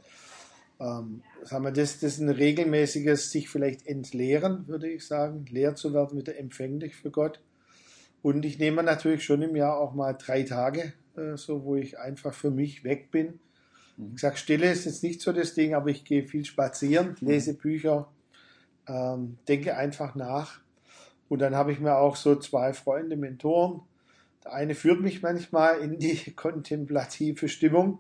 ähm, 0.80 1.22
sagen 1.44 1.66
wir, 1.66 1.72
das, 1.72 2.00
das 2.00 2.14
ist 2.14 2.20
ein 2.20 2.30
regelmäßiges 2.30 3.30
sich 3.30 3.50
vielleicht 3.50 3.86
entleeren, 3.88 4.68
würde 4.68 4.90
ich 4.90 5.06
sagen, 5.06 5.46
leer 5.50 5.76
zu 5.76 5.94
werden, 5.94 6.18
wieder 6.18 6.38
empfänglich 6.38 6.96
für 6.96 7.12
Gott. 7.12 7.42
Und 8.26 8.44
ich 8.44 8.58
nehme 8.58 8.82
natürlich 8.82 9.24
schon 9.24 9.44
im 9.44 9.56
Jahr 9.56 9.78
auch 9.78 9.94
mal 9.94 10.14
drei 10.14 10.42
Tage, 10.42 10.94
äh, 11.16 11.38
so 11.38 11.64
wo 11.64 11.76
ich 11.76 12.00
einfach 12.00 12.34
für 12.34 12.50
mich 12.50 12.84
weg 12.84 13.12
bin. 13.12 13.40
Ich 14.16 14.22
sage, 14.22 14.38
Stille 14.38 14.72
ist 14.72 14.86
jetzt 14.86 15.04
nicht 15.04 15.22
so 15.22 15.32
das 15.32 15.54
Ding, 15.54 15.76
aber 15.76 15.92
ich 15.92 16.06
gehe 16.06 16.24
viel 16.28 16.44
spazieren, 16.44 17.16
lese 17.20 17.54
Bücher, 17.54 18.12
ähm, 18.88 19.38
denke 19.48 19.78
einfach 19.78 20.16
nach. 20.16 20.60
Und 21.30 21.38
dann 21.38 21.54
habe 21.54 21.72
ich 21.72 21.80
mir 21.80 21.98
auch 21.98 22.16
so 22.16 22.36
zwei 22.36 22.74
Freunde, 22.74 23.16
Mentoren. 23.16 23.82
Der 24.44 24.54
eine 24.54 24.74
führt 24.74 25.02
mich 25.02 25.22
manchmal 25.22 25.82
in 25.82 26.00
die 26.00 26.32
kontemplative 26.36 27.48
Stimmung, 27.48 28.00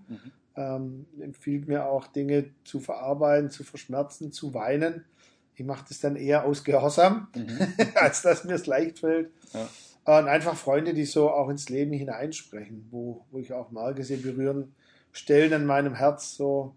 ähm, 0.55 1.05
empfiehlt 1.21 1.67
mir 1.67 1.85
auch 1.85 2.07
Dinge 2.07 2.49
zu 2.63 2.79
verarbeiten, 2.79 3.51
zu 3.51 3.63
verschmerzen, 3.63 4.31
zu 4.31 4.55
weinen. 4.55 5.05
Ich 5.53 5.63
mache 5.63 5.85
das 5.87 5.99
dann 5.99 6.15
eher 6.15 6.45
aus 6.45 6.63
Gehorsam, 6.63 7.27
als 7.93 8.23
dass 8.23 8.43
mir 8.43 8.55
es 8.55 8.65
leicht 8.65 8.97
fällt. 8.97 9.29
Ja. 9.53 9.69
Und 10.05 10.27
einfach 10.27 10.55
Freunde, 10.55 10.93
die 10.93 11.05
so 11.05 11.31
auch 11.31 11.49
ins 11.49 11.69
Leben 11.69 11.91
hineinsprechen, 11.91 12.87
wo, 12.91 13.25
wo 13.31 13.39
ich 13.39 13.53
auch 13.53 13.71
merke, 13.71 14.03
sie 14.03 14.17
berühren 14.17 14.75
Stellen 15.11 15.53
an 15.53 15.65
meinem 15.65 15.95
Herz, 15.95 16.35
so, 16.35 16.75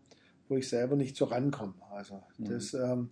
wo 0.49 0.57
ich 0.57 0.69
selber 0.69 0.97
nicht 0.97 1.17
so 1.17 1.27
rankomme. 1.27 1.75
Also 1.91 2.23
das, 2.39 2.73
ähm, 2.73 3.11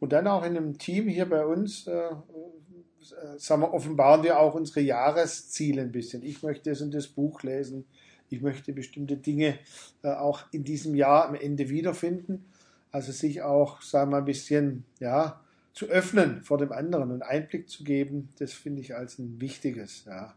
und 0.00 0.12
dann 0.12 0.26
auch 0.26 0.42
in 0.42 0.56
einem 0.56 0.78
Team 0.78 1.06
hier 1.06 1.28
bei 1.28 1.44
uns, 1.44 1.86
äh, 1.86 1.92
äh, 2.02 3.38
sagen 3.38 3.62
wir, 3.62 3.74
offenbaren 3.74 4.22
wir 4.22 4.40
auch 4.40 4.54
unsere 4.54 4.80
Jahresziele 4.80 5.82
ein 5.82 5.92
bisschen. 5.92 6.22
Ich 6.22 6.42
möchte 6.42 6.70
das 6.70 6.80
und 6.80 6.94
das 6.94 7.08
Buch 7.08 7.42
lesen. 7.42 7.84
Ich 8.30 8.40
möchte 8.40 8.72
bestimmte 8.72 9.16
Dinge 9.16 9.58
äh, 10.02 10.08
auch 10.08 10.44
in 10.52 10.64
diesem 10.64 10.94
Jahr 10.94 11.28
am 11.28 11.34
Ende 11.34 11.68
wiederfinden. 11.68 12.46
Also 12.90 13.12
sich 13.12 13.42
auch, 13.42 13.82
sagen 13.82 14.10
wir 14.10 14.16
mal, 14.16 14.18
ein 14.22 14.24
bisschen, 14.24 14.84
ja, 14.98 15.40
zu 15.72 15.86
öffnen 15.86 16.42
vor 16.42 16.58
dem 16.58 16.72
anderen 16.72 17.10
und 17.10 17.22
Einblick 17.22 17.68
zu 17.68 17.84
geben, 17.84 18.28
das 18.38 18.52
finde 18.52 18.80
ich 18.82 18.94
als 18.94 19.18
ein 19.18 19.40
wichtiges 19.40 20.04
ja, 20.04 20.34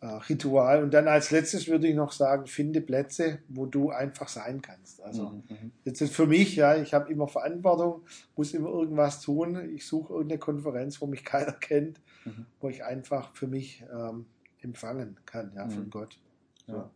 äh, 0.00 0.06
Ritual. 0.06 0.82
Und 0.82 0.92
dann 0.92 1.06
als 1.08 1.30
letztes 1.30 1.68
würde 1.68 1.86
ich 1.88 1.94
noch 1.94 2.12
sagen, 2.12 2.46
finde 2.46 2.80
Plätze, 2.80 3.38
wo 3.48 3.66
du 3.66 3.90
einfach 3.90 4.28
sein 4.28 4.60
kannst. 4.62 5.00
Also 5.02 5.42
Mhm. 5.48 5.70
jetzt 5.84 6.00
ist 6.00 6.14
für 6.14 6.26
mich, 6.26 6.56
ja, 6.56 6.76
ich 6.76 6.94
habe 6.94 7.12
immer 7.12 7.28
Verantwortung, 7.28 8.02
muss 8.34 8.54
immer 8.54 8.70
irgendwas 8.70 9.20
tun. 9.20 9.74
Ich 9.74 9.86
suche 9.86 10.12
irgendeine 10.14 10.40
Konferenz, 10.40 11.00
wo 11.00 11.06
mich 11.06 11.24
keiner 11.24 11.52
kennt, 11.52 12.00
Mhm. 12.24 12.46
wo 12.60 12.68
ich 12.68 12.82
einfach 12.84 13.34
für 13.34 13.46
mich 13.46 13.84
ähm, 13.92 14.26
empfangen 14.62 15.16
kann, 15.26 15.52
ja, 15.54 15.68
von 15.68 15.84
Mhm. 15.84 15.90
Gott. 15.90 16.18
Ja. 16.66 16.90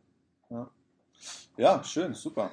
Ja. 0.50 0.70
ja, 1.56 1.84
schön, 1.84 2.14
super. 2.14 2.50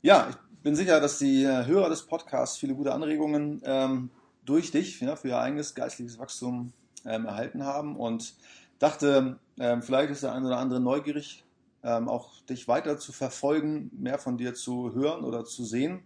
Ja, 0.00 0.28
ich 0.30 0.47
bin 0.68 0.76
sicher, 0.76 1.00
dass 1.00 1.16
die 1.16 1.44
äh, 1.44 1.64
Hörer 1.64 1.88
des 1.88 2.02
Podcasts 2.02 2.58
viele 2.58 2.74
gute 2.74 2.92
Anregungen 2.92 3.62
ähm, 3.64 4.10
durch 4.44 4.70
dich 4.70 5.00
ja, 5.00 5.16
für 5.16 5.28
ihr 5.28 5.38
eigenes 5.38 5.74
geistliches 5.74 6.18
Wachstum 6.18 6.74
ähm, 7.06 7.24
erhalten 7.24 7.64
haben 7.64 7.96
und 7.96 8.34
dachte, 8.78 9.38
ähm, 9.58 9.80
vielleicht 9.80 10.10
ist 10.10 10.24
der 10.24 10.34
eine 10.34 10.46
oder 10.46 10.58
andere 10.58 10.78
neugierig, 10.78 11.42
ähm, 11.82 12.06
auch 12.06 12.42
dich 12.50 12.68
weiter 12.68 12.98
zu 12.98 13.12
verfolgen, 13.12 13.90
mehr 13.98 14.18
von 14.18 14.36
dir 14.36 14.52
zu 14.52 14.92
hören 14.92 15.24
oder 15.24 15.46
zu 15.46 15.64
sehen. 15.64 16.02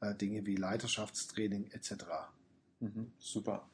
äh, 0.00 0.14
Dinge 0.14 0.46
wie 0.46 0.56
Leiterschaftstraining 0.56 1.72
etc. 1.72 2.04
Mhm, 2.80 3.12
super. 3.18 3.68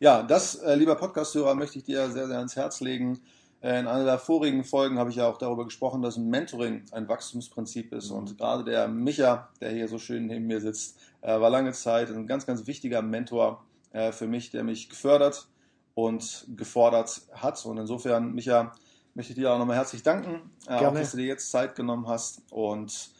Ja, 0.00 0.22
das, 0.22 0.56
äh, 0.56 0.74
lieber 0.74 0.96
Podcast-Hörer, 0.96 1.54
möchte 1.54 1.78
ich 1.78 1.84
dir 1.84 2.10
sehr, 2.10 2.26
sehr 2.26 2.36
ans 2.36 2.56
Herz 2.56 2.80
legen. 2.80 3.22
Äh, 3.66 3.80
in 3.80 3.88
einer 3.88 4.04
der 4.04 4.20
vorigen 4.20 4.62
Folgen 4.62 4.96
habe 4.96 5.10
ich 5.10 5.16
ja 5.16 5.26
auch 5.26 5.38
darüber 5.38 5.64
gesprochen, 5.64 6.00
dass 6.00 6.16
ein 6.16 6.30
Mentoring 6.30 6.84
ein 6.92 7.08
Wachstumsprinzip 7.08 7.92
ist. 7.92 8.12
Und 8.12 8.38
gerade 8.38 8.62
der 8.62 8.86
Micha, 8.86 9.48
der 9.60 9.72
hier 9.72 9.88
so 9.88 9.98
schön 9.98 10.26
neben 10.26 10.46
mir 10.46 10.60
sitzt, 10.60 10.96
äh, 11.20 11.40
war 11.40 11.50
lange 11.50 11.72
Zeit 11.72 12.08
ein 12.10 12.28
ganz, 12.28 12.46
ganz 12.46 12.68
wichtiger 12.68 13.02
Mentor 13.02 13.64
äh, 13.90 14.12
für 14.12 14.28
mich, 14.28 14.50
der 14.52 14.62
mich 14.62 14.88
gefördert 14.88 15.48
und 15.94 16.46
gefordert 16.56 17.22
hat. 17.32 17.66
Und 17.66 17.78
insofern, 17.78 18.34
Micha, 18.34 18.70
möchte 19.14 19.32
ich 19.32 19.36
dir 19.36 19.52
auch 19.52 19.58
nochmal 19.58 19.76
herzlich 19.76 20.04
danken, 20.04 20.52
auch, 20.68 20.94
dass 20.94 21.10
du 21.10 21.16
dir 21.16 21.26
jetzt 21.26 21.50
Zeit 21.50 21.74
genommen 21.74 22.06
hast. 22.06 22.42
Und 22.52 23.10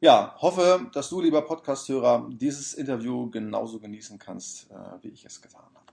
ja, 0.00 0.36
hoffe, 0.42 0.90
dass 0.92 1.08
du, 1.08 1.22
lieber 1.22 1.40
Podcast-Hörer, 1.40 2.28
dieses 2.32 2.74
Interview 2.74 3.30
genauso 3.30 3.78
genießen 3.78 4.18
kannst, 4.18 4.68
wie 5.00 5.08
ich 5.08 5.24
es 5.24 5.40
getan 5.40 5.62
habe. 5.62 5.86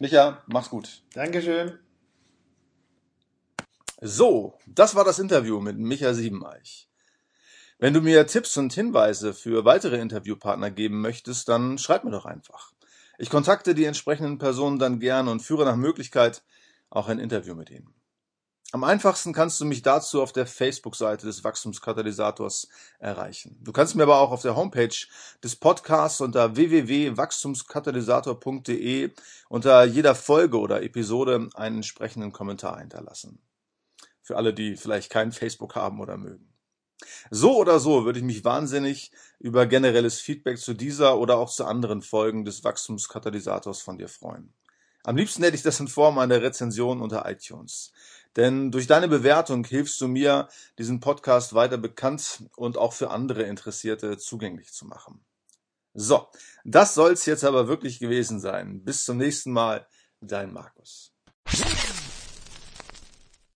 Micha, 0.00 0.42
mach's 0.46 0.70
gut. 0.70 1.02
Dankeschön. 1.12 1.78
So, 4.04 4.58
das 4.66 4.96
war 4.96 5.04
das 5.04 5.20
Interview 5.20 5.60
mit 5.60 5.78
Micha 5.78 6.12
Siebeneich. 6.12 6.88
Wenn 7.78 7.94
du 7.94 8.00
mir 8.00 8.26
Tipps 8.26 8.56
und 8.56 8.72
Hinweise 8.72 9.32
für 9.32 9.64
weitere 9.64 10.00
Interviewpartner 10.00 10.72
geben 10.72 11.00
möchtest, 11.00 11.48
dann 11.48 11.78
schreib 11.78 12.02
mir 12.02 12.10
doch 12.10 12.26
einfach. 12.26 12.72
Ich 13.16 13.30
kontakte 13.30 13.76
die 13.76 13.84
entsprechenden 13.84 14.38
Personen 14.38 14.80
dann 14.80 14.98
gern 14.98 15.28
und 15.28 15.38
führe 15.38 15.64
nach 15.64 15.76
Möglichkeit 15.76 16.42
auch 16.90 17.06
ein 17.06 17.20
Interview 17.20 17.54
mit 17.54 17.70
ihnen. 17.70 17.94
Am 18.72 18.82
einfachsten 18.82 19.32
kannst 19.32 19.60
du 19.60 19.66
mich 19.66 19.82
dazu 19.82 20.20
auf 20.20 20.32
der 20.32 20.46
Facebook-Seite 20.46 21.24
des 21.24 21.44
Wachstumskatalysators 21.44 22.66
erreichen. 22.98 23.56
Du 23.62 23.70
kannst 23.70 23.94
mir 23.94 24.02
aber 24.02 24.18
auch 24.18 24.32
auf 24.32 24.42
der 24.42 24.56
Homepage 24.56 25.06
des 25.44 25.54
Podcasts 25.54 26.20
unter 26.20 26.56
www.wachstumskatalysator.de 26.56 29.12
unter 29.48 29.84
jeder 29.84 30.16
Folge 30.16 30.58
oder 30.58 30.82
Episode 30.82 31.50
einen 31.54 31.76
entsprechenden 31.76 32.32
Kommentar 32.32 32.80
hinterlassen. 32.80 33.38
Für 34.22 34.36
alle, 34.36 34.54
die 34.54 34.76
vielleicht 34.76 35.10
kein 35.10 35.32
Facebook 35.32 35.74
haben 35.74 36.00
oder 36.00 36.16
mögen. 36.16 36.52
So 37.30 37.56
oder 37.56 37.80
so 37.80 38.04
würde 38.04 38.20
ich 38.20 38.24
mich 38.24 38.44
wahnsinnig 38.44 39.10
über 39.38 39.66
generelles 39.66 40.20
Feedback 40.20 40.58
zu 40.58 40.74
dieser 40.74 41.18
oder 41.18 41.36
auch 41.36 41.50
zu 41.50 41.64
anderen 41.64 42.02
Folgen 42.02 42.44
des 42.44 42.62
Wachstumskatalysators 42.62 43.82
von 43.82 43.98
dir 43.98 44.08
freuen. 44.08 44.54
Am 45.04 45.16
liebsten 45.16 45.42
hätte 45.42 45.56
ich 45.56 45.62
das 45.62 45.80
in 45.80 45.88
Form 45.88 46.18
einer 46.18 46.42
Rezension 46.42 47.00
unter 47.00 47.28
iTunes. 47.28 47.92
Denn 48.36 48.70
durch 48.70 48.86
deine 48.86 49.08
Bewertung 49.08 49.64
hilfst 49.64 50.00
du 50.00 50.08
mir, 50.08 50.48
diesen 50.78 51.00
Podcast 51.00 51.54
weiter 51.54 51.76
bekannt 51.76 52.44
und 52.56 52.78
auch 52.78 52.92
für 52.92 53.10
andere 53.10 53.42
Interessierte 53.42 54.16
zugänglich 54.16 54.72
zu 54.72 54.86
machen. 54.86 55.24
So, 55.94 56.28
das 56.64 56.94
soll's 56.94 57.26
jetzt 57.26 57.44
aber 57.44 57.68
wirklich 57.68 57.98
gewesen 57.98 58.40
sein. 58.40 58.82
Bis 58.84 59.04
zum 59.04 59.18
nächsten 59.18 59.52
Mal, 59.52 59.86
dein 60.20 60.52
Markus. 60.52 61.12